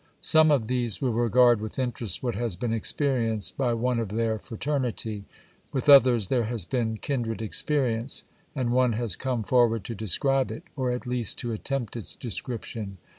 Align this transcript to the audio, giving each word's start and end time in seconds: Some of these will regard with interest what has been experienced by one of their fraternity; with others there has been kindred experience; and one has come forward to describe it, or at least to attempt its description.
Some 0.19 0.49
of 0.49 0.67
these 0.67 0.99
will 0.99 1.13
regard 1.13 1.61
with 1.61 1.77
interest 1.77 2.23
what 2.23 2.33
has 2.33 2.55
been 2.55 2.73
experienced 2.73 3.55
by 3.55 3.75
one 3.75 3.99
of 3.99 4.09
their 4.09 4.39
fraternity; 4.39 5.25
with 5.71 5.87
others 5.87 6.27
there 6.29 6.45
has 6.45 6.65
been 6.65 6.97
kindred 6.97 7.39
experience; 7.39 8.23
and 8.55 8.71
one 8.71 8.93
has 8.93 9.15
come 9.15 9.43
forward 9.43 9.83
to 9.83 9.93
describe 9.93 10.49
it, 10.49 10.63
or 10.75 10.89
at 10.89 11.05
least 11.05 11.37
to 11.41 11.53
attempt 11.53 11.95
its 11.95 12.15
description. 12.15 12.97